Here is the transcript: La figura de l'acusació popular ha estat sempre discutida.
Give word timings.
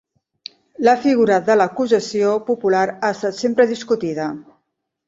La 0.87 0.95
figura 1.03 1.37
de 1.51 1.57
l'acusació 1.61 2.33
popular 2.51 2.83
ha 2.97 3.13
estat 3.17 3.39
sempre 3.45 3.71
discutida. 3.75 4.33